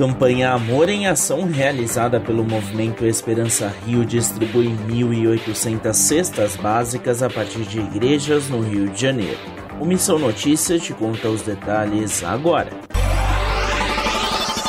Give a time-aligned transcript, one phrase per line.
[0.00, 7.64] campanha Amor em Ação, realizada pelo movimento Esperança Rio, distribui 1.800 cestas básicas a partir
[7.64, 9.36] de igrejas no Rio de Janeiro.
[9.78, 12.70] O Missão Notícias te conta os detalhes agora.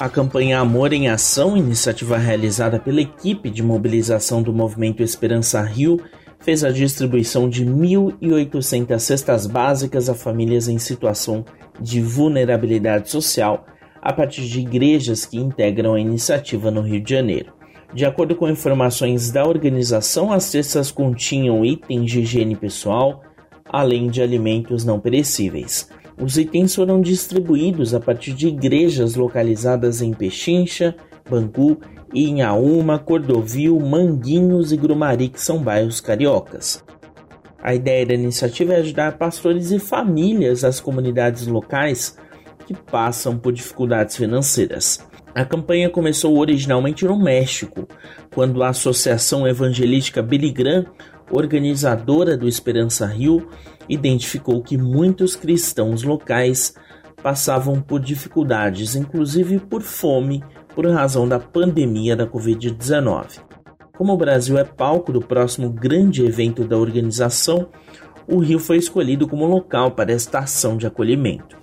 [0.02, 6.02] A campanha Amor em Ação, iniciativa realizada pela equipe de mobilização do movimento Esperança Rio,
[6.42, 11.46] fez a distribuição de 1.800 cestas básicas a famílias em situação
[11.80, 13.66] de vulnerabilidade social
[14.02, 17.54] a partir de igrejas que integram a iniciativa no Rio de Janeiro.
[17.94, 23.22] De acordo com informações da organização, as cestas continham itens de higiene pessoal,
[23.66, 25.90] além de alimentos não perecíveis.
[26.18, 30.96] Os itens foram distribuídos a partir de igrejas localizadas em Pechincha,
[31.30, 31.80] Bangu,
[32.14, 36.84] Inhaúma, Cordovil, Manguinhos e Grumari, que são bairros cariocas.
[37.64, 42.18] A ideia da iniciativa é ajudar pastores e famílias das comunidades locais
[42.62, 45.06] que passam por dificuldades financeiras.
[45.34, 47.88] A campanha começou originalmente no México,
[48.34, 50.86] quando a Associação Evangelística Billy Graham,
[51.32, 53.48] organizadora do Esperança Rio,
[53.88, 56.76] identificou que muitos cristãos locais
[57.24, 60.44] passavam por dificuldades, inclusive por fome,
[60.76, 63.40] por razão da pandemia da Covid-19.
[63.98, 67.70] Como o Brasil é palco do próximo grande evento da organização,
[68.28, 71.61] o Rio foi escolhido como local para esta ação de acolhimento.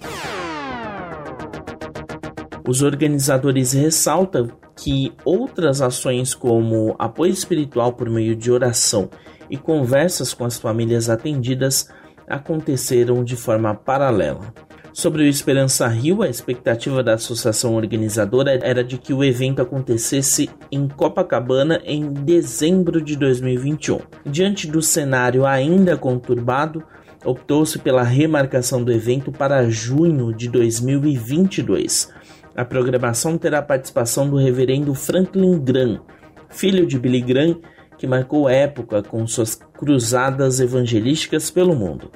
[2.68, 9.08] Os organizadores ressaltam que outras ações, como apoio espiritual por meio de oração
[9.48, 11.88] e conversas com as famílias atendidas,
[12.28, 14.52] aconteceram de forma paralela.
[14.92, 20.50] Sobre o Esperança Rio, a expectativa da associação organizadora era de que o evento acontecesse
[20.70, 23.98] em Copacabana em dezembro de 2021.
[24.26, 26.84] Diante do cenário ainda conturbado,
[27.24, 32.18] optou-se pela remarcação do evento para junho de 2022
[32.58, 36.00] a programação terá a participação do reverendo Franklin Graham,
[36.48, 37.60] filho de Billy Graham,
[37.96, 42.10] que marcou época com suas cruzadas evangelísticas pelo mundo.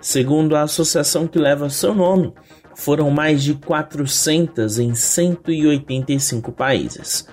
[0.00, 2.32] Segundo a associação que leva seu nome,
[2.74, 7.28] foram mais de 400 em 185 países.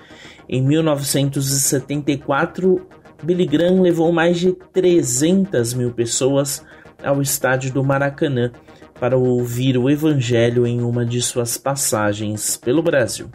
[0.46, 2.86] Em 1974,
[3.22, 6.62] Billy Graham levou mais de 300 mil pessoas
[7.04, 8.50] ao estádio do Maracanã
[8.98, 13.28] para ouvir o Evangelho em uma de suas passagens pelo Brasil.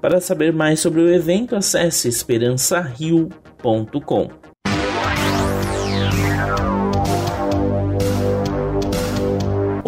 [0.00, 4.40] Para saber mais sobre o evento, acesse esperançario.com.